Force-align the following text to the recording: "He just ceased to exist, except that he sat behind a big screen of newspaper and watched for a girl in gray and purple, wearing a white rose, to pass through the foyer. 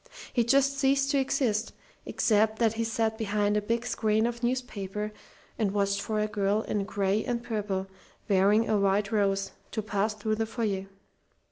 "He 0.33 0.43
just 0.43 0.79
ceased 0.79 1.11
to 1.11 1.19
exist, 1.19 1.73
except 2.07 2.57
that 2.57 2.73
he 2.73 2.83
sat 2.83 3.19
behind 3.19 3.55
a 3.55 3.61
big 3.61 3.85
screen 3.85 4.25
of 4.25 4.41
newspaper 4.41 5.13
and 5.59 5.73
watched 5.73 6.01
for 6.01 6.19
a 6.19 6.25
girl 6.27 6.63
in 6.63 6.85
gray 6.85 7.23
and 7.23 7.43
purple, 7.43 7.85
wearing 8.27 8.67
a 8.67 8.79
white 8.79 9.11
rose, 9.11 9.51
to 9.69 9.83
pass 9.83 10.15
through 10.15 10.37
the 10.37 10.47
foyer. 10.47 10.87